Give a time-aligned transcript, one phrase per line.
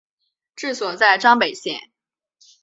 [0.55, 1.79] 治所在张北县。